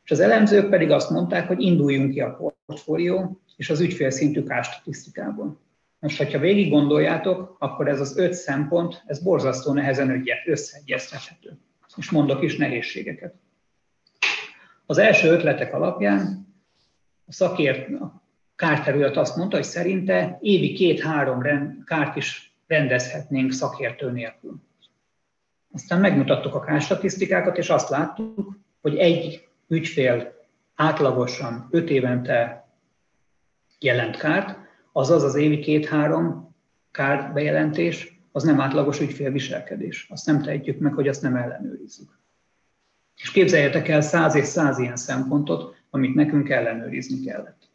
És 0.04 0.12
az 0.12 0.20
elemzők 0.20 0.70
pedig 0.70 0.92
azt 0.92 1.10
mondták, 1.10 1.48
hogy 1.48 1.62
induljunk 1.62 2.12
ki 2.12 2.20
a 2.20 2.54
portfólió 2.66 3.42
és 3.56 3.70
az 3.70 3.80
ügyfélszintű 3.80 4.44
statisztikából. 4.62 5.60
Most, 6.00 6.18
hogyha 6.18 6.40
végig 6.40 6.72
gondoljátok, 6.72 7.56
akkor 7.60 7.88
ez 7.88 8.00
az 8.00 8.18
öt 8.18 8.34
szempont, 8.34 9.04
ez 9.06 9.24
borzasztó 9.24 9.74
nehezen 9.74 10.24
összeegyeztethető. 10.46 11.58
És 11.96 12.12
mondok 12.12 12.44
is 12.44 12.58
nehézségeket. 12.58 13.34
Az 14.86 14.98
első 14.98 15.30
ötletek 15.30 15.74
alapján 15.74 16.48
a 17.26 17.32
szakért, 17.32 17.88
kárterület 18.60 19.18
azt 19.18 19.36
mondta, 19.36 19.56
hogy 19.56 19.66
szerinte 19.66 20.38
évi 20.42 20.74
két-három 20.74 21.42
kárt 21.86 22.16
is 22.16 22.56
rendezhetnénk 22.68 23.52
szakértő 23.52 24.12
nélkül. 24.12 24.62
Aztán 25.72 26.00
megmutattuk 26.00 26.56
a 26.56 26.60
kárstatisztikákat, 26.60 27.58
és 27.58 27.70
azt 27.70 27.90
láttuk, 27.90 28.60
hogy 28.82 28.98
egy 28.98 29.48
ügyfél 29.68 30.34
átlagosan 30.76 31.68
öt 31.72 31.90
évente 31.90 32.68
jelent 33.80 34.18
kárt, 34.18 34.58
azaz 34.92 35.24
az 35.24 35.36
évi 35.36 35.60
két-három 35.60 36.56
kárbejelentés, 36.92 38.20
az 38.32 38.44
nem 38.44 38.62
átlagos 38.62 39.00
ügyfélviselkedés. 39.00 40.08
Azt 40.10 40.26
nem 40.26 40.42
tehetjük 40.42 40.80
meg, 40.80 40.94
hogy 40.94 41.08
azt 41.08 41.22
nem 41.22 41.36
ellenőrizzük. 41.36 42.20
És 43.16 43.32
képzeljetek 43.32 43.88
el 43.88 44.02
száz 44.02 44.36
és 44.36 44.46
száz 44.46 44.80
ilyen 44.80 44.96
szempontot, 44.96 45.76
amit 45.90 46.16
nekünk 46.16 46.50
ellenőrizni 46.50 47.26
kellett 47.26 47.69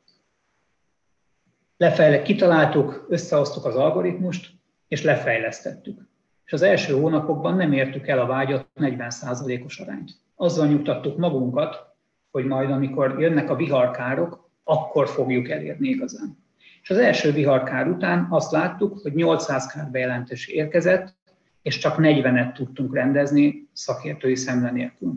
lefejle, 1.77 2.23
kitaláltuk, 2.23 3.07
összehoztuk 3.09 3.65
az 3.65 3.77
algoritmust, 3.77 4.53
és 4.89 5.03
lefejlesztettük. 5.03 6.09
És 6.45 6.53
az 6.53 6.63
első 6.63 6.93
hónapokban 6.95 7.57
nem 7.57 7.73
értük 7.73 8.07
el 8.07 8.19
a 8.19 8.27
vágyat 8.27 8.67
40%-os 8.81 9.79
arányt. 9.79 10.11
Azzal 10.37 10.67
nyugtattuk 10.67 11.19
magunkat, 11.19 11.95
hogy 12.31 12.45
majd 12.45 12.71
amikor 12.71 13.21
jönnek 13.21 13.51
a 13.51 13.57
viharkárok, 13.57 14.51
akkor 14.65 15.09
fogjuk 15.09 15.49
elérni 15.49 15.89
igazán. 15.89 16.39
És 16.83 16.91
az 16.91 16.99
első 16.99 17.33
viharkár 17.33 17.89
után 17.89 18.27
azt 18.31 18.53
láttuk, 18.53 18.99
hogy 19.03 19.15
800 19.15 19.67
kárbejelentés 19.67 20.47
érkezett, 20.47 21.15
és 21.63 21.79
csak 21.79 21.97
40-et 21.99 22.53
tudtunk 22.53 22.95
rendezni 22.95 23.69
szakértői 23.73 24.35
szemle 24.35 24.71
nélkül. 24.71 25.13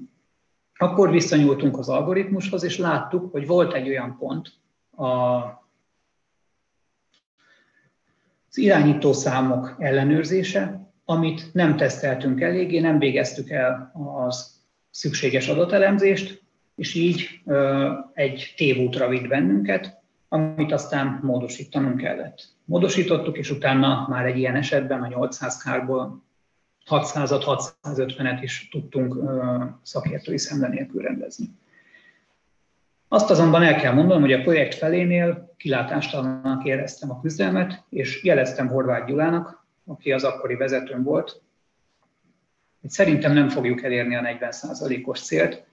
Akkor 0.78 1.12
visszanyúltunk 1.12 1.78
az 1.78 1.90
algoritmushoz, 1.90 2.64
és 2.64 2.78
láttuk, 2.78 3.32
hogy 3.32 3.48
volt 3.48 3.74
egy 3.74 3.88
olyan 3.88 4.18
pont 4.18 4.54
a, 4.92 5.06
az 8.58 8.64
irányító 8.64 9.14
számok 9.14 9.76
ellenőrzése, 9.80 10.92
amit 11.06 11.54
nem 11.54 11.76
teszteltünk 11.76 12.42
eléggé, 12.42 12.80
nem 12.80 13.00
végeztük 13.00 13.50
el 13.50 13.92
az 14.28 14.56
szükséges 14.90 15.48
adatelemzést, 15.48 16.44
és 16.76 16.94
így 16.94 17.42
egy 18.14 18.54
tévútra 18.56 19.08
vitt 19.08 19.28
bennünket, 19.28 20.02
amit 20.30 20.72
aztán 20.72 21.20
módosítanunk 21.22 21.98
kellett. 21.98 22.48
Módosítottuk, 22.66 23.38
és 23.38 23.52
utána 23.52 24.06
már 24.10 24.26
egy 24.26 24.38
ilyen 24.38 24.56
esetben 24.56 25.02
a 25.02 25.08
800 25.08 25.64
kárból 25.64 26.24
600-at, 26.90 27.62
650-et 27.84 28.40
is 28.42 28.68
tudtunk 28.72 29.16
szakértői 29.82 30.38
szemle 30.38 30.68
nélkül 30.68 31.02
rendezni. 31.02 31.50
Azt 33.08 33.30
azonban 33.30 33.64
el 33.64 33.76
kell 33.76 33.94
mondanom, 33.94 34.22
hogy 34.22 34.34
a 34.34 34.42
projekt 34.42 34.76
felénél 34.76 35.54
kilátástalannak 35.58 36.66
éreztem 36.66 37.12
a 37.12 37.22
küzdelmet, 37.22 37.84
és 37.90 38.24
jeleztem 38.24 38.68
Horváth 38.68 39.08
Gyulának, 39.08 39.66
aki 39.86 40.12
az 40.12 40.24
akkori 40.24 40.56
vezetőm 40.56 41.04
volt, 41.04 41.42
hogy 42.82 42.90
szerintem 42.90 43.34
nem 43.34 43.50
fogjuk 43.50 43.84
elérni 43.84 44.16
a 44.16 44.22
40%-os 44.22 45.22
célt, 45.22 45.66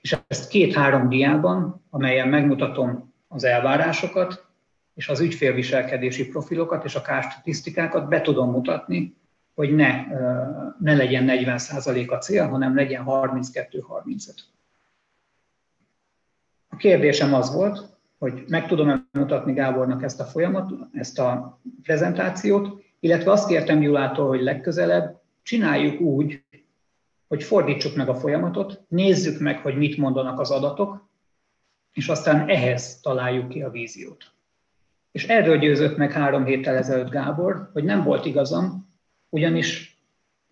és 0.00 0.16
ezt 0.26 0.48
két-három 0.48 1.08
diában, 1.08 1.84
amelyen 1.90 2.28
megmutatom 2.28 3.12
az 3.28 3.44
elvárásokat, 3.44 4.44
és 4.94 5.08
az 5.08 5.20
ügyfélviselkedési 5.20 6.28
profilokat 6.28 6.84
és 6.84 6.94
a 6.94 7.02
kárstatisztikákat 7.02 8.08
be 8.08 8.20
tudom 8.20 8.50
mutatni, 8.50 9.16
hogy 9.54 9.74
ne, 9.74 10.06
ne 10.78 10.94
legyen 10.94 11.24
40% 11.28 12.10
a 12.10 12.16
cél, 12.16 12.48
hanem 12.48 12.74
legyen 12.74 13.04
32-35. 13.06 14.50
Kérdésem 16.80 17.34
az 17.34 17.54
volt, 17.54 17.98
hogy 18.18 18.44
meg 18.48 18.66
tudom-e 18.66 19.08
mutatni 19.12 19.52
Gábornak 19.52 20.02
ezt 20.02 20.20
a 20.20 20.24
folyamat, 20.24 20.72
ezt 20.92 21.18
a 21.18 21.60
prezentációt, 21.82 22.82
illetve 23.00 23.30
azt 23.30 23.48
kértem 23.48 23.80
Gyulától, 23.80 24.28
hogy 24.28 24.42
legközelebb 24.42 25.20
csináljuk 25.42 26.00
úgy, 26.00 26.44
hogy 27.28 27.42
fordítsuk 27.42 27.96
meg 27.96 28.08
a 28.08 28.14
folyamatot, 28.14 28.82
nézzük 28.88 29.40
meg, 29.40 29.58
hogy 29.58 29.76
mit 29.76 29.96
mondanak 29.96 30.40
az 30.40 30.50
adatok, 30.50 31.08
és 31.92 32.08
aztán 32.08 32.48
ehhez 32.48 33.00
találjuk 33.00 33.48
ki 33.48 33.62
a 33.62 33.70
víziót. 33.70 34.24
És 35.12 35.26
erről 35.26 35.58
győzött 35.58 35.96
meg 35.96 36.12
három 36.12 36.44
héttel 36.44 36.76
ezelőtt 36.76 37.10
Gábor, 37.10 37.70
hogy 37.72 37.84
nem 37.84 38.02
volt 38.02 38.24
igazam, 38.24 38.88
ugyanis 39.28 39.89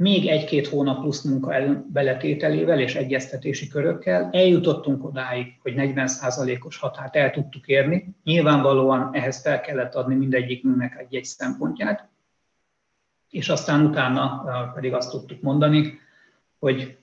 még 0.02 0.26
egy-két 0.26 0.66
hónap 0.66 1.00
plusz 1.00 1.22
munka 1.22 1.54
beletételével 1.92 2.80
és 2.80 2.94
egyeztetési 2.94 3.68
körökkel 3.68 4.28
eljutottunk 4.32 5.04
odáig, 5.04 5.46
hogy 5.62 5.74
40%-os 5.76 6.76
határt 6.76 7.16
el 7.16 7.30
tudtuk 7.30 7.66
érni. 7.66 8.14
Nyilvánvalóan 8.24 9.08
ehhez 9.12 9.40
fel 9.40 9.60
kellett 9.60 9.94
adni 9.94 10.14
mindegyikünknek 10.14 10.96
egy-egy 10.98 11.24
szempontját, 11.24 12.08
és 13.30 13.48
aztán 13.48 13.84
utána 13.84 14.42
pedig 14.74 14.92
azt 14.92 15.10
tudtuk 15.10 15.42
mondani, 15.42 15.98
hogy 16.58 16.96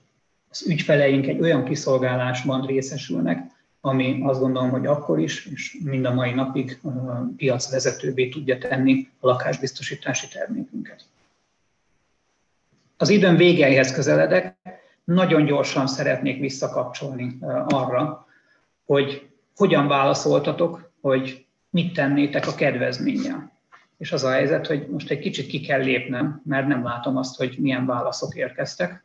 az 0.50 0.66
ügyfeleink 0.66 1.26
egy 1.26 1.40
olyan 1.40 1.64
kiszolgálásban 1.64 2.66
részesülnek, 2.66 3.50
ami 3.80 4.20
azt 4.22 4.40
gondolom, 4.40 4.70
hogy 4.70 4.86
akkor 4.86 5.18
is, 5.20 5.46
és 5.46 5.78
mind 5.84 6.04
a 6.04 6.14
mai 6.14 6.32
napig 6.32 6.80
piacvezetővé 7.36 8.28
tudja 8.28 8.58
tenni 8.58 9.08
a 9.20 9.26
lakásbiztosítási 9.26 10.28
termékünket. 10.28 11.04
Az 12.96 13.08
időm 13.08 13.36
végeihez 13.36 13.92
közeledek, 13.92 14.56
nagyon 15.04 15.44
gyorsan 15.44 15.86
szeretnék 15.86 16.40
visszakapcsolni 16.40 17.38
arra, 17.66 18.26
hogy 18.84 19.30
hogyan 19.56 19.88
válaszoltatok, 19.88 20.90
hogy 21.00 21.46
mit 21.70 21.92
tennétek 21.92 22.46
a 22.46 22.54
kedvezménnyel. 22.54 23.52
És 23.96 24.12
az 24.12 24.24
a 24.24 24.30
helyzet, 24.30 24.66
hogy 24.66 24.88
most 24.88 25.10
egy 25.10 25.18
kicsit 25.18 25.46
ki 25.46 25.60
kell 25.60 25.80
lépnem, 25.80 26.40
mert 26.44 26.66
nem 26.66 26.84
látom 26.84 27.16
azt, 27.16 27.36
hogy 27.36 27.56
milyen 27.58 27.86
válaszok 27.86 28.34
érkeztek. 28.34 29.04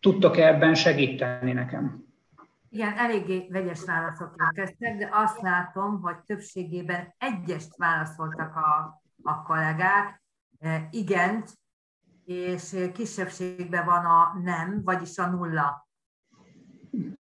Tudtok 0.00 0.36
-e 0.36 0.46
ebben 0.46 0.74
segíteni 0.74 1.52
nekem? 1.52 2.04
Igen, 2.68 2.92
eléggé 2.96 3.46
vegyes 3.50 3.84
válaszok 3.84 4.34
érkeztek, 4.38 4.98
de 4.98 5.08
azt 5.12 5.40
látom, 5.40 6.00
hogy 6.00 6.16
többségében 6.26 7.14
egyest 7.18 7.76
válaszoltak 7.76 8.56
a, 8.56 9.02
a 9.22 9.42
kollégák, 9.42 10.21
igent, 10.90 11.50
és 12.24 12.76
kisebbségben 12.94 13.84
van 13.84 14.04
a 14.04 14.40
nem, 14.44 14.82
vagyis 14.84 15.18
a 15.18 15.26
nulla. 15.26 15.88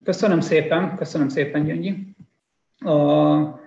Köszönöm 0.04 0.40
szépen, 0.40 0.96
köszönöm 0.96 1.30
szépen, 1.30 1.64
Gyöngyi. 1.64 2.16
A, 2.78 3.60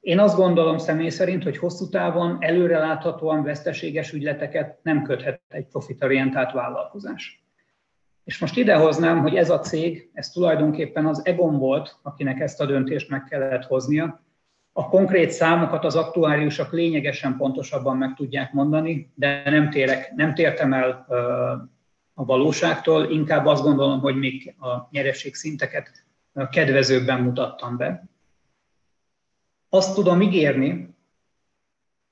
én 0.00 0.18
azt 0.18 0.36
gondolom 0.36 0.78
személy 0.78 1.08
szerint, 1.08 1.42
hogy 1.42 1.58
hosszú 1.58 1.88
távon 1.88 2.36
előreláthatóan 2.40 3.42
veszteséges 3.42 4.12
ügyleteket 4.12 4.78
nem 4.82 5.02
köthet 5.02 5.40
egy 5.48 5.66
profitorientált 5.66 6.52
vállalkozás. 6.52 7.44
És 8.24 8.38
most 8.38 8.56
idehoznám, 8.56 9.20
hogy 9.20 9.34
ez 9.34 9.50
a 9.50 9.58
cég, 9.58 10.10
ez 10.12 10.30
tulajdonképpen 10.30 11.06
az 11.06 11.26
Egon 11.26 11.58
volt, 11.58 11.98
akinek 12.02 12.40
ezt 12.40 12.60
a 12.60 12.66
döntést 12.66 13.10
meg 13.10 13.24
kellett 13.24 13.64
hoznia, 13.64 14.24
a 14.72 14.88
konkrét 14.88 15.30
számokat 15.30 15.84
az 15.84 15.96
aktuáriusok 15.96 16.72
lényegesen 16.72 17.36
pontosabban 17.36 17.96
meg 17.96 18.14
tudják 18.14 18.52
mondani, 18.52 19.12
de 19.14 19.50
nem, 19.50 19.70
térek, 19.70 20.12
nem 20.14 20.34
tértem 20.34 20.72
el 20.72 21.06
a 22.14 22.24
valóságtól, 22.24 23.10
inkább 23.10 23.46
azt 23.46 23.62
gondolom, 23.62 24.00
hogy 24.00 24.16
még 24.16 24.54
a 24.58 24.88
nyereség 24.90 25.34
szinteket 25.34 26.04
kedvezőbben 26.50 27.20
mutattam 27.20 27.76
be. 27.76 28.08
Azt 29.68 29.94
tudom 29.94 30.20
ígérni, 30.20 30.94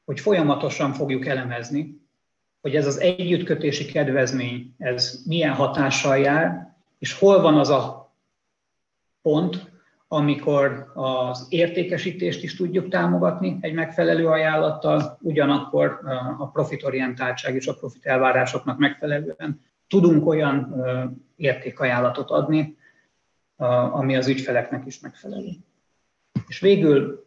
hogy 0.05 0.21
folyamatosan 0.21 0.93
fogjuk 0.93 1.27
elemezni, 1.27 2.01
hogy 2.61 2.77
ez 2.77 2.87
az 2.87 3.01
együttkötési 3.01 3.85
kedvezmény, 3.85 4.75
ez 4.79 5.23
milyen 5.27 5.55
hatással 5.55 6.19
jár, 6.19 6.75
és 6.99 7.13
hol 7.13 7.41
van 7.41 7.59
az 7.59 7.69
a 7.69 8.13
pont, 9.23 9.68
amikor 10.09 10.91
az 10.95 11.47
értékesítést 11.49 12.43
is 12.43 12.57
tudjuk 12.57 12.89
támogatni 12.89 13.59
egy 13.61 13.73
megfelelő 13.73 14.27
ajánlattal, 14.27 15.19
ugyanakkor 15.21 16.01
a 16.39 16.49
profitorientáltság 16.51 17.55
és 17.55 17.67
a 17.67 17.75
profit 17.75 18.07
elvárásoknak 18.07 18.79
megfelelően 18.79 19.61
tudunk 19.89 20.27
olyan 20.27 20.85
értékajánlatot 21.37 22.31
adni, 22.31 22.77
ami 23.93 24.17
az 24.17 24.29
ügyfeleknek 24.29 24.87
is 24.87 25.01
megfelelő. 25.01 25.51
És 26.47 26.61
végül 26.61 27.27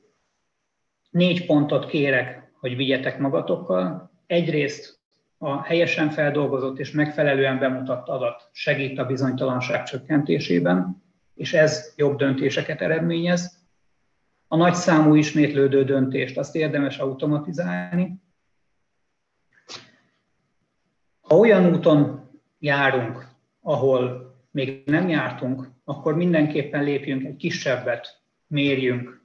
négy 1.10 1.46
pontot 1.46 1.86
kérek, 1.86 2.52
hogy 2.60 2.76
vigyetek 2.76 3.20
magatokkal. 3.20 4.12
Egyrészt 4.26 5.00
a 5.38 5.62
helyesen 5.62 6.10
feldolgozott 6.10 6.80
és 6.80 6.92
megfelelően 6.92 7.60
bemutatt 7.60 8.08
adat 8.08 8.50
segít 8.52 9.00
a 9.00 9.06
bizonytalanság 9.06 9.84
csökkentésében 9.84 11.04
és 11.34 11.54
ez 11.54 11.94
jobb 11.96 12.18
döntéseket 12.18 12.82
eredményez. 12.82 13.60
A 14.48 14.56
nagy 14.56 14.74
számú 14.74 15.16
ismétlődő 15.16 15.84
döntést 15.84 16.38
azt 16.38 16.56
érdemes 16.56 16.98
automatizálni. 16.98 18.22
Ha 21.22 21.38
olyan 21.38 21.74
úton 21.74 22.30
járunk, 22.60 23.28
ahol 23.62 24.36
még 24.52 24.84
nem 24.86 25.10
jártunk, 25.10 25.70
akkor 25.84 26.16
mindenképpen 26.16 26.84
lépjünk 26.84 27.24
egy 27.24 27.36
kisebbet, 27.36 28.22
mérjünk, 28.48 29.22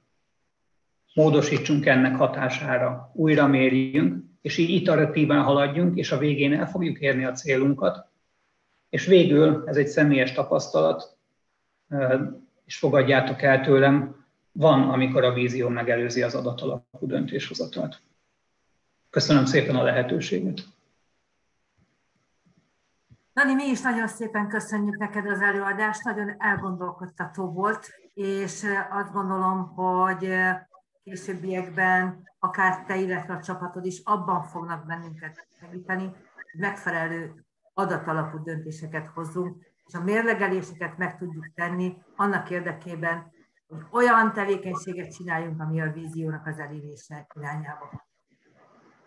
módosítsunk 1.13 1.85
ennek 1.85 2.15
hatására, 2.15 3.11
újra 3.13 3.47
mérjünk, 3.47 4.25
és 4.41 4.57
így 4.57 4.69
iteratíven 4.69 5.41
haladjunk, 5.41 5.97
és 5.97 6.11
a 6.11 6.17
végén 6.17 6.53
el 6.53 6.67
fogjuk 6.67 6.99
érni 6.99 7.25
a 7.25 7.31
célunkat. 7.31 8.09
És 8.89 9.05
végül, 9.05 9.63
ez 9.65 9.77
egy 9.77 9.87
személyes 9.87 10.31
tapasztalat, 10.31 11.16
és 12.65 12.77
fogadjátok 12.77 13.41
el 13.41 13.61
tőlem, 13.61 14.25
van, 14.51 14.89
amikor 14.89 15.23
a 15.23 15.33
vízió 15.33 15.69
megelőzi 15.69 16.23
az 16.23 16.35
adatalapú 16.35 17.07
döntéshozatalt. 17.07 18.01
Köszönöm 19.09 19.45
szépen 19.45 19.75
a 19.75 19.83
lehetőséget. 19.83 20.61
Dani, 23.33 23.53
mi 23.53 23.63
is 23.63 23.81
nagyon 23.81 24.07
szépen 24.07 24.47
köszönjük 24.47 24.97
neked 24.97 25.25
az 25.25 25.41
előadást, 25.41 26.03
nagyon 26.03 26.35
elgondolkodtató 26.37 27.51
volt, 27.51 27.89
és 28.13 28.65
azt 28.89 29.11
gondolom, 29.11 29.67
hogy 29.67 30.29
későbbiekben 31.03 32.23
akár 32.39 32.85
te, 32.85 32.95
illetve 32.95 33.33
a 33.33 33.41
csapatod 33.41 33.85
is 33.85 34.01
abban 34.03 34.43
fognak 34.43 34.85
bennünket 34.85 35.47
segíteni, 35.59 36.03
hogy 36.03 36.59
megfelelő 36.59 37.45
adatalapú 37.73 38.43
döntéseket 38.43 39.07
hozzunk, 39.07 39.66
és 39.87 39.93
a 39.93 40.03
mérlegeléseket 40.03 40.97
meg 40.97 41.17
tudjuk 41.17 41.51
tenni 41.55 41.97
annak 42.15 42.49
érdekében, 42.49 43.31
hogy 43.67 43.85
olyan 43.91 44.33
tevékenységet 44.33 45.13
csináljunk, 45.13 45.61
ami 45.61 45.81
a 45.81 45.91
víziónak 45.91 46.47
az 46.47 46.59
elérése 46.59 47.27
irányába. 47.33 48.05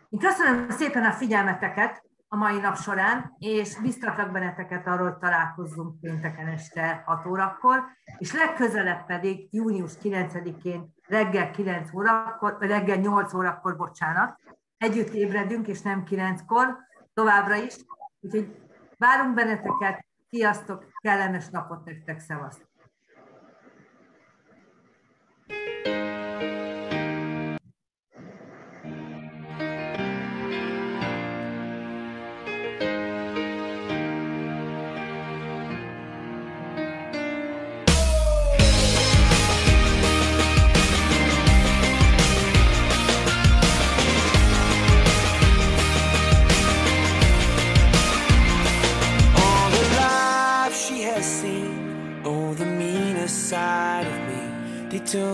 Én 0.08 0.18
köszönöm 0.18 0.70
szépen 0.70 1.04
a 1.04 1.12
figyelmeteket 1.12 2.02
a 2.28 2.36
mai 2.36 2.58
nap 2.60 2.76
során, 2.76 3.34
és 3.38 3.80
biztatlak 3.80 4.32
benneteket 4.32 4.86
arról, 4.86 5.10
hogy 5.10 5.18
találkozzunk 5.18 6.00
pénteken 6.00 6.46
este 6.46 7.02
6 7.06 7.26
órakor, 7.26 7.84
és 8.18 8.32
legközelebb 8.32 9.06
pedig 9.06 9.48
június 9.50 9.92
9-én 10.02 10.94
reggel 11.06 11.50
9 11.50 11.94
órakor, 11.94 12.56
reggel 12.60 12.96
8 12.96 13.34
órakor, 13.34 13.76
bocsánat, 13.76 14.40
együtt 14.78 15.12
ébredünk, 15.12 15.66
és 15.66 15.82
nem 15.82 16.02
9-kor, 16.10 16.76
továbbra 17.14 17.54
is. 17.54 17.76
Úgyhogy 18.20 18.56
várunk 18.98 19.34
benneteket, 19.34 20.04
sziasztok, 20.30 20.86
kellemes 21.02 21.48
napot 21.48 21.84
nektek, 21.84 22.20
szevasztok! 22.20 22.69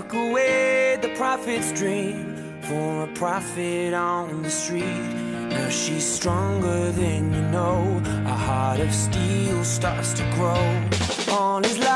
Took 0.06 0.14
away 0.14 0.98
the 1.00 1.08
prophet's 1.16 1.72
dream 1.72 2.60
for 2.62 3.04
a 3.04 3.06
prophet 3.14 3.94
on 3.94 4.42
the 4.42 4.50
street. 4.50 4.82
Now 5.50 5.68
she's 5.68 6.04
stronger 6.04 6.92
than 6.92 7.32
you 7.32 7.42
know. 7.42 8.02
A 8.26 8.34
heart 8.34 8.80
of 8.80 8.92
steel 8.92 9.64
starts 9.64 10.12
to 10.14 10.22
grow. 10.34 11.34
All 11.34 11.62
his 11.62 11.78
life 11.78 11.95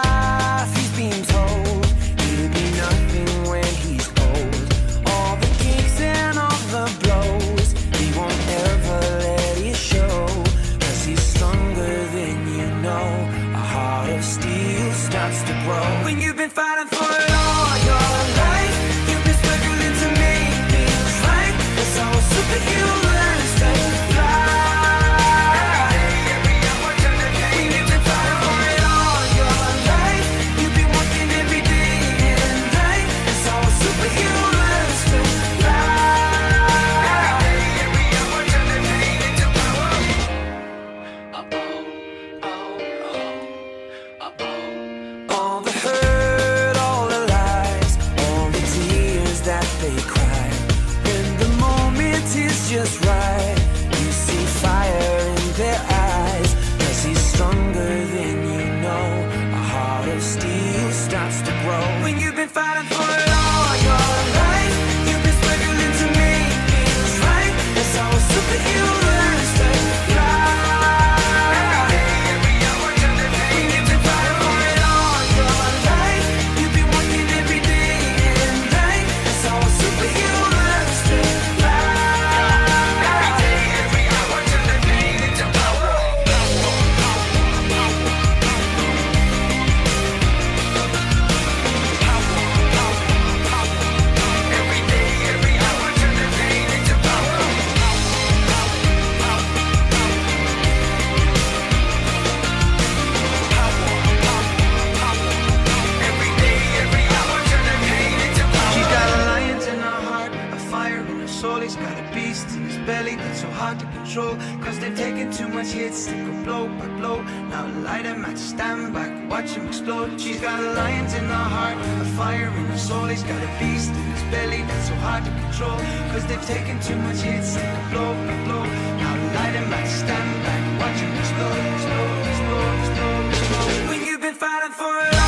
always 111.71 111.89
got 111.89 111.99
a 111.99 112.15
beast 112.15 112.49
in 112.57 112.65
his 112.65 112.77
belly 112.87 113.17
that's 113.17 113.41
so 113.41 113.51
hard 113.51 113.79
to 113.79 113.87
control. 113.87 114.37
Cause 114.63 114.79
they've 114.81 114.97
taken 114.97 115.31
too 115.31 115.49
much 115.49 115.69
hits, 115.69 116.07
they 116.07 116.17
go 116.17 116.33
blow 116.45 116.67
by 116.67 116.89
blow. 116.99 117.23
Now 117.51 117.67
light 117.85 118.05
him 118.05 118.25
at 118.25 118.39
stand 118.39 118.93
back, 118.93 119.11
watch 119.31 119.51
him 119.51 119.69
explode. 119.69 120.21
She's 120.21 120.41
got 120.41 120.59
a 120.61 120.73
lions 120.73 121.15
in 121.15 121.25
her 121.25 121.49
heart, 121.57 121.77
a 122.01 122.05
fire 122.17 122.49
in 122.49 122.67
her 122.67 122.79
soul. 122.79 123.07
He's 123.07 123.23
got 123.23 123.43
a 123.43 123.51
beast 123.59 123.91
in 123.91 124.05
his 124.15 124.23
belly 124.35 124.63
that's 124.63 124.89
so 124.89 124.95
hard 125.07 125.25
to 125.25 125.31
control. 125.31 125.79
Cause 126.13 126.27
they've 126.27 126.47
taken 126.47 126.81
too 126.81 126.97
much 126.97 127.21
hits, 127.21 127.55
they 127.55 127.63
go 127.63 127.81
blow 127.91 128.11
by 128.27 128.37
blow. 128.45 128.65
Now 129.01 129.15
light 129.37 129.55
him 129.55 129.73
at 129.73 129.87
stand 129.87 130.31
back, 130.45 130.63
watch 130.81 130.99
him 130.99 131.13
explode, 131.23 131.61
explode, 131.75 132.19
explode, 132.31 132.79
explode, 132.83 133.27
explode. 133.31 133.89
When 133.91 134.01
you've 134.07 134.21
been 134.21 134.35
fighting 134.35 134.73
for 134.73 134.95
it 135.07 135.20